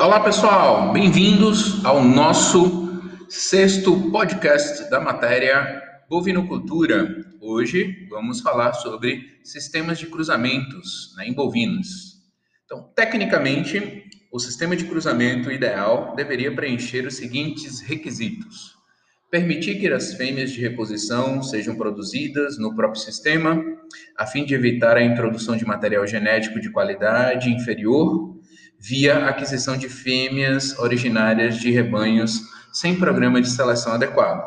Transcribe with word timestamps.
Olá 0.00 0.18
pessoal, 0.18 0.94
bem-vindos 0.94 1.84
ao 1.84 2.02
nosso 2.02 2.88
sexto 3.28 4.10
podcast 4.10 4.88
da 4.88 4.98
matéria 4.98 5.78
Bovinocultura. 6.08 7.22
Hoje 7.38 8.08
vamos 8.08 8.40
falar 8.40 8.72
sobre 8.72 9.38
sistemas 9.44 9.98
de 9.98 10.06
cruzamentos 10.06 11.14
né, 11.18 11.26
em 11.28 11.34
bovinos. 11.34 12.16
Então, 12.64 12.90
tecnicamente, 12.96 14.04
o 14.32 14.38
sistema 14.38 14.74
de 14.74 14.86
cruzamento 14.86 15.50
ideal 15.50 16.14
deveria 16.16 16.54
preencher 16.54 17.06
os 17.06 17.16
seguintes 17.16 17.80
requisitos: 17.80 18.76
permitir 19.30 19.78
que 19.78 19.88
as 19.88 20.14
fêmeas 20.14 20.50
de 20.50 20.62
reposição 20.62 21.42
sejam 21.42 21.76
produzidas 21.76 22.56
no 22.56 22.74
próprio 22.74 23.02
sistema, 23.02 23.62
a 24.16 24.26
fim 24.26 24.46
de 24.46 24.54
evitar 24.54 24.96
a 24.96 25.04
introdução 25.04 25.58
de 25.58 25.66
material 25.66 26.06
genético 26.06 26.58
de 26.58 26.72
qualidade 26.72 27.50
inferior 27.50 28.39
via 28.80 29.26
aquisição 29.26 29.76
de 29.76 29.90
fêmeas 29.90 30.78
originárias 30.78 31.58
de 31.58 31.70
rebanhos 31.70 32.40
sem 32.72 32.96
programa 32.96 33.40
de 33.40 33.50
seleção 33.50 33.92
adequado. 33.92 34.42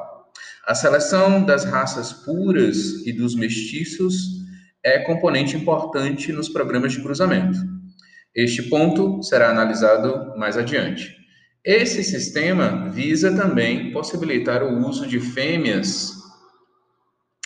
A 0.66 0.74
seleção 0.74 1.46
das 1.46 1.66
raças 1.66 2.12
puras 2.12 3.06
e 3.06 3.14
dos 3.14 3.36
mestiços 3.36 4.44
é 4.84 5.00
componente 5.00 5.56
importante 5.56 6.32
nos 6.32 6.50
programas 6.50 6.94
de 6.94 7.02
cruzamento. 7.02 7.60
Este 8.36 8.64
ponto 8.64 9.22
será 9.22 9.52
analisado 9.52 10.36
mais 10.36 10.58
adiante. 10.58 11.16
Esse 11.64 12.04
sistema 12.04 12.90
visa 12.90 13.36
também 13.36 13.92
possibilitar 13.92 14.64
o 14.64 14.88
uso 14.88 15.06
de 15.06 15.20
fêmeas 15.20 16.12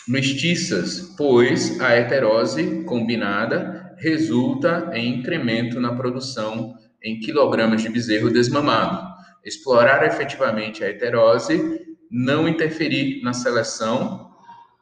mestiças, 0.07 1.13
pois 1.17 1.79
a 1.81 1.91
heterose 1.91 2.83
combinada 2.85 3.76
resulta 3.97 4.91
em 4.93 5.19
incremento 5.19 5.79
na 5.79 5.95
produção 5.95 6.75
em 7.03 7.19
quilogramas 7.19 7.81
de 7.81 7.89
bezerro 7.89 8.29
desmamado. 8.29 9.05
Explorar 9.43 10.05
efetivamente 10.05 10.83
a 10.83 10.89
heterose, 10.89 11.81
não 12.09 12.47
interferir 12.47 13.21
na 13.23 13.33
seleção, 13.33 14.31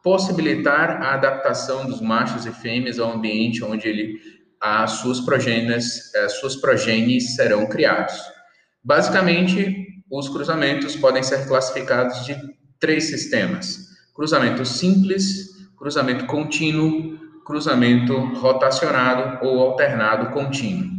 possibilitar 0.04 1.02
a 1.02 1.14
adaptação 1.14 1.86
dos 1.86 2.02
machos 2.02 2.46
e 2.46 2.52
fêmeas 2.52 3.00
ao 3.00 3.14
ambiente 3.14 3.64
onde 3.64 3.88
ele, 3.88 4.20
as 4.62 4.92
suas 4.92 5.20
progênies, 5.20 6.14
as 6.16 6.34
suas 6.34 6.56
progênies 6.56 7.36
serão 7.36 7.68
criados. 7.68 8.16
Basicamente, 8.84 9.86
os 10.12 10.30
cruzamentos 10.30 10.96
podem 10.96 11.24
ser 11.24 11.48
classificados 11.48 12.26
de 12.26 12.36
três 12.80 13.06
sistemas: 13.06 13.88
cruzamento 14.14 14.64
simples, 14.64 15.70
cruzamento 15.78 16.26
contínuo 16.26 17.25
cruzamento 17.46 18.18
rotacionado 18.18 19.46
ou 19.46 19.62
alternado 19.62 20.32
contínuo. 20.32 20.90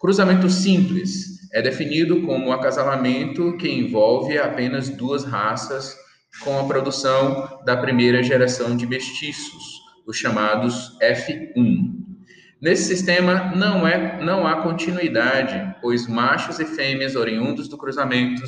Cruzamento 0.00 0.50
simples 0.50 1.48
é 1.52 1.62
definido 1.62 2.22
como 2.22 2.52
acasalamento 2.52 3.56
que 3.56 3.70
envolve 3.70 4.36
apenas 4.36 4.88
duas 4.88 5.24
raças 5.24 5.96
com 6.42 6.58
a 6.58 6.64
produção 6.64 7.60
da 7.64 7.76
primeira 7.76 8.20
geração 8.22 8.76
de 8.76 8.84
mestiços, 8.84 9.62
os 10.04 10.16
chamados 10.16 10.98
F1. 11.00 11.94
Nesse 12.60 12.84
sistema 12.84 13.52
não, 13.54 13.86
é, 13.86 14.22
não 14.24 14.46
há 14.46 14.62
continuidade, 14.62 15.76
pois 15.80 16.08
machos 16.08 16.58
e 16.58 16.64
fêmeas 16.64 17.14
oriundos 17.14 17.68
do 17.68 17.78
cruzamento 17.78 18.42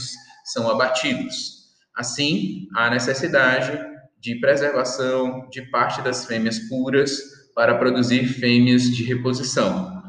são 0.44 0.68
abatidos. 0.68 1.66
Assim, 1.94 2.66
há 2.74 2.90
necessidade 2.90 3.78
de 4.26 4.34
preservação 4.34 5.48
de 5.52 5.62
parte 5.70 6.02
das 6.02 6.24
fêmeas 6.24 6.58
puras 6.58 7.16
para 7.54 7.76
produzir 7.76 8.26
fêmeas 8.26 8.82
de 8.82 9.04
reposição, 9.04 10.02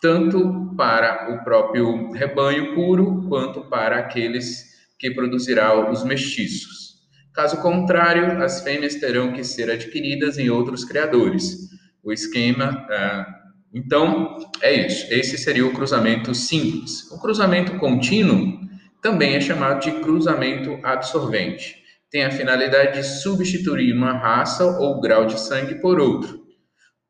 tanto 0.00 0.74
para 0.74 1.34
o 1.34 1.44
próprio 1.44 2.10
rebanho 2.12 2.74
puro 2.74 3.26
quanto 3.28 3.60
para 3.68 3.98
aqueles 3.98 4.64
que 4.98 5.10
produzirá 5.10 5.90
os 5.90 6.02
mestiços. 6.02 6.96
Caso 7.34 7.60
contrário, 7.60 8.42
as 8.42 8.62
fêmeas 8.62 8.94
terão 8.94 9.34
que 9.34 9.44
ser 9.44 9.70
adquiridas 9.70 10.38
em 10.38 10.48
outros 10.48 10.82
criadores. 10.82 11.68
O 12.02 12.10
esquema, 12.10 12.86
ah, 12.88 13.26
então, 13.74 14.38
é 14.62 14.86
isso. 14.86 15.12
Esse 15.12 15.36
seria 15.36 15.66
o 15.66 15.74
cruzamento 15.74 16.34
simples. 16.34 17.02
O 17.10 17.20
cruzamento 17.20 17.76
contínuo 17.76 18.60
também 19.02 19.34
é 19.34 19.40
chamado 19.42 19.80
de 19.82 19.92
cruzamento 20.00 20.80
absorvente 20.82 21.86
tem 22.10 22.24
a 22.24 22.30
finalidade 22.30 22.98
de 22.98 23.02
substituir 23.04 23.92
uma 23.92 24.12
raça 24.12 24.64
ou 24.64 25.00
grau 25.00 25.26
de 25.26 25.38
sangue 25.38 25.76
por 25.76 26.00
outro. 26.00 26.46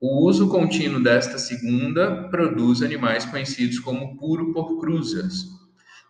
O 0.01 0.27
uso 0.29 0.49
contínuo 0.49 1.03
desta 1.03 1.39
segunda 1.39 2.29
produz 2.29 2.83
animais 2.83 3.25
conhecidos 3.25 3.79
como 3.81 4.17
puro 4.17 4.53
por 4.53 4.79
cruzas, 4.79 5.45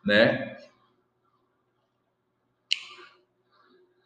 né? 0.05 0.57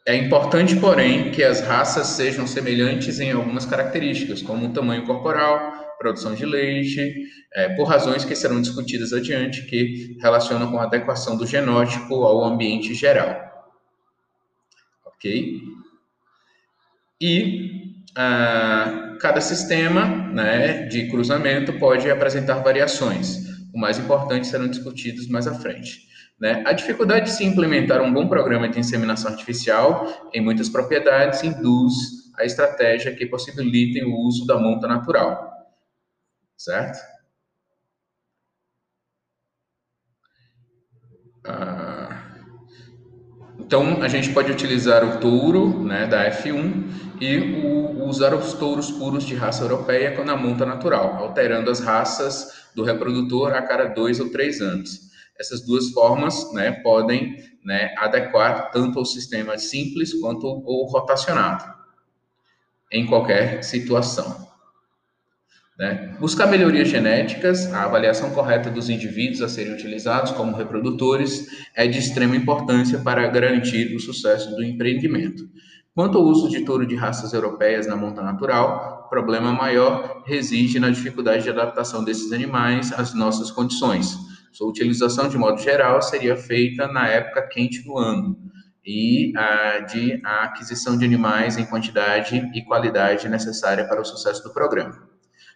É 0.04 0.16
importante, 0.16 0.75
porém, 0.76 1.31
que 1.31 1.44
as 1.44 1.60
raças 1.60 2.09
sejam 2.09 2.44
semelhantes 2.44 3.20
em 3.20 3.31
algumas 3.31 3.64
características, 3.64 4.43
como 4.43 4.66
o 4.66 4.72
tamanho 4.72 5.06
corporal, 5.06 5.94
produção 5.97 6.34
de 6.34 6.44
leite, 6.44 7.25
é, 7.54 7.69
por 7.76 7.84
razões 7.84 8.25
que 8.25 8.34
serão 8.34 8.60
discutidas 8.60 9.12
adiante, 9.12 9.64
que 9.66 10.16
relacionam 10.20 10.72
com 10.72 10.78
a 10.78 10.84
adequação 10.84 11.37
do 11.37 11.47
genótipo 11.47 12.25
ao 12.25 12.44
ambiente 12.44 12.94
geral 12.94 13.52
ok? 15.22 15.60
E 17.21 17.94
ah, 18.16 19.16
cada 19.21 19.41
sistema 19.41 20.06
né, 20.06 20.87
de 20.87 21.09
cruzamento 21.09 21.72
pode 21.78 22.10
apresentar 22.10 22.59
variações. 22.59 23.38
O 23.72 23.78
mais 23.78 23.99
importante 23.99 24.49
serão 24.49 24.69
discutidos 24.69 25.28
mais 25.28 25.47
à 25.47 25.55
frente. 25.55 26.09
Né? 26.41 26.65
A 26.66 26.72
dificuldade 26.72 27.27
de 27.27 27.31
se 27.31 27.44
implementar 27.44 28.03
um 28.03 28.12
bom 28.12 28.28
programa 28.28 28.69
de 28.69 28.81
inseminação 28.81 29.31
artificial 29.31 30.28
em 30.34 30.41
muitas 30.41 30.69
propriedades 30.69 31.44
induz 31.44 31.94
a 32.37 32.44
estratégia 32.44 33.15
que 33.15 33.27
possibilitem 33.27 34.05
o 34.05 34.16
uso 34.27 34.44
da 34.47 34.59
monta 34.59 34.88
natural, 34.88 35.53
certo? 36.56 36.99
Ah, 41.44 41.92
então, 43.72 44.03
a 44.03 44.09
gente 44.09 44.28
pode 44.34 44.53
utilizar 44.53 45.03
o 45.03 45.19
touro 45.19 45.83
né, 45.83 46.06
da 46.06 46.31
F1 46.31 47.16
e 47.19 47.38
o, 47.65 48.05
usar 48.05 48.34
os 48.34 48.53
touros 48.53 48.91
puros 48.91 49.25
de 49.25 49.34
raça 49.34 49.65
europeia 49.65 50.15
com 50.15 50.31
a 50.31 50.37
monta 50.37 50.66
natural, 50.66 51.15
alterando 51.16 51.71
as 51.71 51.81
raças 51.81 52.66
do 52.75 52.84
reprodutor 52.84 53.55
a 53.55 53.62
cada 53.62 53.87
dois 53.87 54.21
ou 54.21 54.28
três 54.28 54.61
anos. 54.61 55.11
Essas 55.41 55.62
duas 55.62 55.88
formas 55.88 56.53
né, 56.53 56.72
podem 56.82 57.34
né, 57.65 57.94
adequar 57.97 58.71
tanto 58.72 59.00
o 59.00 59.06
sistema 59.06 59.56
simples 59.56 60.12
quanto 60.21 60.47
o 60.47 60.84
rotacionado, 60.84 61.65
em 62.93 63.06
qualquer 63.06 63.65
situação. 63.65 64.52
Né? 65.78 66.15
Buscar 66.21 66.47
melhorias 66.47 66.88
genéticas, 66.88 67.72
a 67.72 67.84
avaliação 67.84 68.31
correta 68.31 68.71
dos 68.71 68.91
indivíduos 68.91 69.41
a 69.43 69.49
serem 69.49 69.72
utilizados 69.72 70.33
como 70.33 70.56
reprodutores 70.56 71.47
é 71.75 71.87
de 71.87 71.99
extrema 71.99 72.37
importância 72.37 72.99
para 72.99 73.27
garantir 73.28 73.94
o 73.94 74.00
sucesso 74.00 74.55
do 74.55 74.62
empreendimento. 74.62 75.44
Quanto 75.94 76.19
ao 76.19 76.25
uso 76.25 76.49
de 76.49 76.65
touro 76.65 76.87
de 76.87 76.94
raças 76.94 77.32
europeias 77.32 77.87
na 77.87 77.97
monta 77.97 78.22
natural, 78.22 79.05
o 79.06 79.09
problema 79.11 79.53
maior 79.53 80.22
reside 80.27 80.78
na 80.81 80.88
dificuldade 80.88 81.43
de 81.43 81.50
adaptação 81.50 82.03
desses 82.03 82.32
animais 82.32 82.93
às 82.93 83.12
nossas 83.15 83.50
condições. 83.50 84.16
Sua 84.53 84.69
utilização, 84.69 85.28
de 85.28 85.37
modo 85.37 85.61
geral, 85.61 86.00
seria 86.00 86.37
feita 86.37 86.87
na 86.87 87.09
época 87.09 87.49
quente 87.49 87.82
do 87.82 87.99
ano 87.99 88.37
e 88.84 89.32
a, 89.37 89.81
de 89.81 90.21
a 90.25 90.44
aquisição 90.44 90.97
de 90.97 91.05
animais 91.05 91.56
em 91.56 91.65
quantidade 91.65 92.50
e 92.55 92.65
qualidade 92.65 93.29
necessária 93.29 93.87
para 93.87 94.00
o 94.00 94.05
sucesso 94.05 94.43
do 94.43 94.52
programa. 94.52 95.12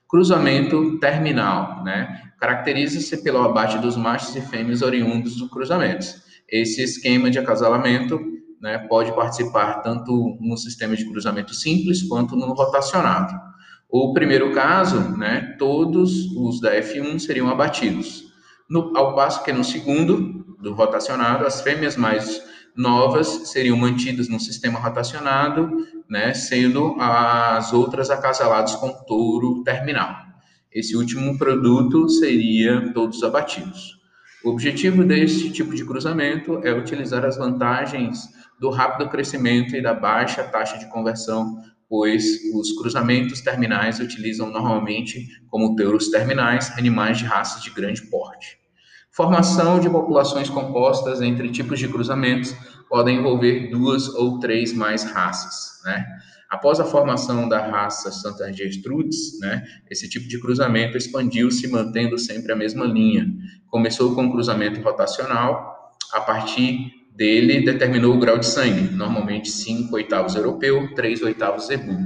Cruzamento 0.09 0.99
terminal, 0.99 1.83
né? 1.85 2.23
Caracteriza-se 2.39 3.23
pelo 3.23 3.43
abate 3.43 3.79
dos 3.79 3.97
machos 3.97 4.35
e 4.37 4.41
fêmeas 4.41 4.83
oriundos 4.83 5.37
do 5.37 5.49
cruzamento. 5.49 6.07
Esse 6.49 6.83
esquema 6.83 7.31
de 7.31 7.39
acasalamento 7.39 8.21
né, 8.61 8.79
pode 8.89 9.13
participar 9.15 9.83
tanto 9.83 10.37
no 10.41 10.57
sistema 10.57 10.95
de 10.97 11.05
cruzamento 11.09 11.55
simples 11.55 12.03
quanto 12.03 12.37
no 12.37 12.53
rotacionado. 12.53 13.35
O 13.89 14.13
primeiro 14.13 14.53
caso, 14.53 15.17
né, 15.17 15.55
todos 15.59 16.27
os 16.37 16.61
da 16.61 16.75
F1 16.77 17.19
seriam 17.19 17.49
abatidos. 17.49 18.25
No, 18.69 18.97
ao 18.97 19.15
passo 19.15 19.45
que 19.45 19.53
no 19.53 19.63
segundo, 19.63 20.45
do 20.61 20.75
rotacionado, 20.75 21.47
as 21.47 21.61
fêmeas 21.61 21.97
mais 21.97 22.43
novas 22.77 23.27
seriam 23.51 23.77
mantidas 23.77 24.29
no 24.29 24.39
sistema 24.39 24.79
rotacionado, 24.79 25.87
né, 26.09 26.35
sendo 26.35 26.95
as 27.01 27.73
outras 27.73 28.11
acasaladas 28.11 28.75
com 28.77 28.93
touro 29.07 29.63
terminal. 29.63 30.15
Esse 30.73 30.95
último 30.95 31.39
produto 31.39 32.09
seria 32.09 32.93
todos 32.93 33.23
abatidos. 33.23 33.97
O 34.45 34.51
objetivo 34.51 35.03
deste 35.03 35.51
tipo 35.51 35.75
de 35.75 35.85
cruzamento 35.85 36.61
é 36.63 36.73
utilizar 36.73 37.25
as 37.25 37.37
vantagens 37.37 38.29
do 38.61 38.71
rápido 38.71 39.09
crescimento 39.09 39.75
e 39.75 39.83
da 39.83 39.95
baixa 39.95 40.45
taxa 40.45 40.79
de 40.79 40.89
conversão, 40.91 41.57
pois 41.89 42.25
os 42.55 42.73
cruzamentos 42.73 43.41
terminais 43.41 44.01
utilizam 44.01 44.51
normalmente 44.51 45.27
como 45.49 45.75
touros 45.77 46.11
terminais 46.11 46.71
animais 46.77 47.19
de 47.19 47.25
raças 47.25 47.63
de 47.63 47.71
grande 47.71 48.03
porte. 48.03 48.66
Formação 49.17 49.81
de 49.81 49.89
populações 49.89 50.51
compostas 50.51 51.23
entre 51.23 51.49
tipos 51.49 51.79
de 51.79 51.89
cruzamentos 51.89 52.55
podem 52.87 53.17
envolver 53.17 53.71
duas 53.71 54.09
ou 54.15 54.39
três 54.39 54.75
mais 54.75 55.05
raças, 55.05 55.83
né? 55.87 56.05
Após 56.51 56.79
a 56.79 56.85
formação 56.85 57.49
da 57.49 57.67
raça 57.67 58.13
Santa 58.13 58.53
Gertrudes, 58.53 59.41
né, 59.41 59.65
esse 59.91 60.07
tipo 60.07 60.29
de 60.29 60.39
cruzamento 60.39 60.99
expandiu-se 60.99 61.67
mantendo 61.69 62.19
sempre 62.19 62.53
a 62.53 62.57
mesma 62.57 62.85
linha. 62.85 63.27
Começou 63.69 64.15
com 64.15 64.25
um 64.25 64.31
cruzamento 64.31 64.83
rotacional, 64.83 65.95
a 66.13 66.21
partir 66.21 66.93
dele 67.17 67.65
determinou 67.65 68.15
o 68.15 68.21
grau 68.21 68.37
de 68.37 68.47
sangue, 68.47 68.95
normalmente 68.95 69.51
5 69.51 69.97
oitavos 69.97 70.37
europeu, 70.37 70.95
3 70.95 71.23
oitavos 71.23 71.69
zebu. 71.69 71.97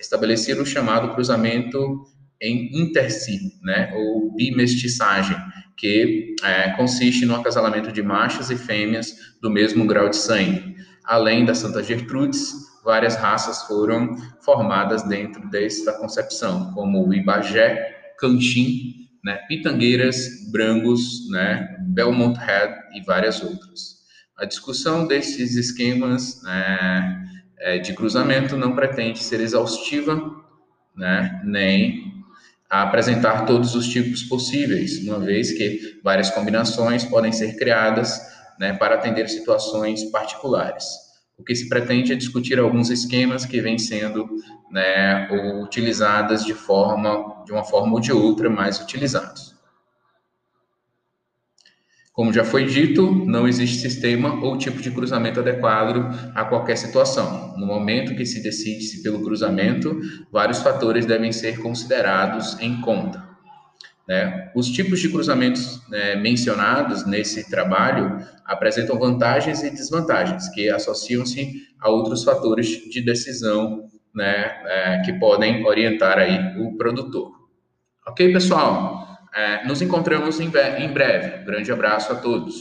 Estabeleceram 0.00 0.62
o 0.62 0.66
chamado 0.66 1.12
cruzamento 1.14 2.04
em 2.40 2.80
intersi, 2.80 3.38
né, 3.62 3.92
ou 3.96 4.32
bimestiçagem, 4.34 5.36
que 5.76 6.34
é, 6.42 6.70
consiste 6.70 7.26
no 7.26 7.36
acasalamento 7.36 7.92
de 7.92 8.02
machos 8.02 8.50
e 8.50 8.56
fêmeas 8.56 9.14
do 9.40 9.50
mesmo 9.50 9.86
grau 9.86 10.08
de 10.08 10.16
sangue. 10.16 10.76
Além 11.04 11.44
da 11.44 11.54
Santa 11.54 11.82
Gertrudes, 11.82 12.52
várias 12.84 13.16
raças 13.16 13.62
foram 13.66 14.16
formadas 14.44 15.02
dentro 15.02 15.48
desta 15.48 15.92
concepção, 15.94 16.72
como 16.72 17.06
o 17.06 17.14
Ibagé, 17.14 18.14
Canchim, 18.18 19.08
né, 19.24 19.38
Pitangueiras, 19.48 20.50
Brangos, 20.52 21.28
né, 21.30 21.76
Belmont 21.80 22.38
Head 22.38 22.74
e 22.94 23.02
várias 23.02 23.42
outras. 23.42 23.94
A 24.36 24.44
discussão 24.44 25.06
desses 25.06 25.56
esquemas 25.56 26.42
né, 26.42 27.26
é, 27.58 27.78
de 27.78 27.94
cruzamento 27.94 28.56
não 28.56 28.74
pretende 28.74 29.18
ser 29.18 29.40
exaustiva, 29.40 30.44
né, 30.94 31.40
nem 31.44 32.13
a 32.68 32.82
apresentar 32.82 33.44
todos 33.46 33.74
os 33.74 33.86
tipos 33.86 34.22
possíveis, 34.22 34.98
uma 35.06 35.18
vez 35.20 35.52
que 35.52 36.00
várias 36.02 36.30
combinações 36.30 37.04
podem 37.04 37.32
ser 37.32 37.56
criadas 37.56 38.20
né, 38.58 38.72
para 38.72 38.96
atender 38.96 39.28
situações 39.28 40.04
particulares. 40.10 40.84
O 41.36 41.42
que 41.42 41.54
se 41.54 41.68
pretende 41.68 42.12
é 42.12 42.16
discutir 42.16 42.58
alguns 42.58 42.90
esquemas 42.90 43.44
que 43.44 43.60
vêm 43.60 43.78
sendo 43.78 44.28
né, 44.70 45.28
utilizadas 45.62 46.44
de 46.44 46.54
forma, 46.54 47.44
de 47.44 47.52
uma 47.52 47.64
forma 47.64 47.94
ou 47.94 48.00
de 48.00 48.12
outra, 48.12 48.48
mais 48.48 48.80
utilizados. 48.80 49.53
Como 52.14 52.32
já 52.32 52.44
foi 52.44 52.64
dito, 52.64 53.10
não 53.26 53.48
existe 53.48 53.80
sistema 53.80 54.40
ou 54.40 54.56
tipo 54.56 54.80
de 54.80 54.92
cruzamento 54.92 55.40
adequado 55.40 56.16
a 56.32 56.44
qualquer 56.44 56.76
situação. 56.76 57.58
No 57.58 57.66
momento 57.66 58.14
que 58.14 58.24
se 58.24 58.40
decide-se 58.40 59.02
pelo 59.02 59.20
cruzamento, 59.20 60.00
vários 60.30 60.60
fatores 60.60 61.04
devem 61.06 61.32
ser 61.32 61.58
considerados 61.58 62.56
em 62.60 62.80
conta. 62.80 63.20
Né? 64.06 64.52
Os 64.54 64.68
tipos 64.68 65.00
de 65.00 65.08
cruzamentos 65.08 65.82
né, 65.88 66.14
mencionados 66.14 67.04
nesse 67.04 67.50
trabalho 67.50 68.24
apresentam 68.44 68.96
vantagens 68.96 69.64
e 69.64 69.70
desvantagens 69.70 70.48
que 70.50 70.70
associam-se 70.70 71.66
a 71.80 71.90
outros 71.90 72.22
fatores 72.22 72.68
de 72.90 73.04
decisão 73.04 73.90
né, 74.14 74.52
é, 74.66 75.02
que 75.04 75.14
podem 75.14 75.66
orientar 75.66 76.18
aí 76.18 76.38
o 76.60 76.76
produtor. 76.76 77.32
Ok, 78.06 78.32
pessoal? 78.32 79.13
É, 79.34 79.66
nos 79.66 79.82
encontramos 79.82 80.38
em, 80.38 80.50
em 80.78 80.92
breve. 80.92 81.44
Grande 81.44 81.72
abraço 81.72 82.12
a 82.12 82.16
todos. 82.16 82.54